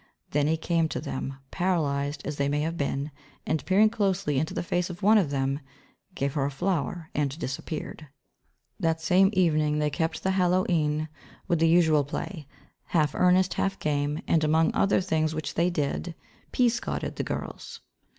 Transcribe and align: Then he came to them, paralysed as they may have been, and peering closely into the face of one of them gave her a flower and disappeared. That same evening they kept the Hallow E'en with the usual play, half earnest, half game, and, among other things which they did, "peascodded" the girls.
Then 0.31 0.47
he 0.47 0.57
came 0.57 0.89
to 0.89 0.99
them, 0.99 1.37
paralysed 1.51 2.25
as 2.25 2.37
they 2.37 2.49
may 2.49 2.61
have 2.61 2.75
been, 2.75 3.11
and 3.45 3.63
peering 3.67 3.91
closely 3.91 4.39
into 4.39 4.51
the 4.55 4.63
face 4.63 4.89
of 4.89 5.03
one 5.03 5.19
of 5.19 5.29
them 5.29 5.59
gave 6.15 6.33
her 6.33 6.43
a 6.43 6.49
flower 6.49 7.11
and 7.13 7.37
disappeared. 7.37 8.07
That 8.79 8.99
same 8.99 9.29
evening 9.33 9.77
they 9.77 9.91
kept 9.91 10.23
the 10.23 10.31
Hallow 10.31 10.65
E'en 10.67 11.07
with 11.47 11.59
the 11.59 11.69
usual 11.69 12.03
play, 12.03 12.47
half 12.85 13.13
earnest, 13.13 13.53
half 13.53 13.77
game, 13.77 14.23
and, 14.27 14.43
among 14.43 14.73
other 14.73 15.01
things 15.01 15.35
which 15.35 15.53
they 15.53 15.69
did, 15.69 16.15
"peascodded" 16.51 17.17
the 17.17 17.23
girls. 17.23 17.81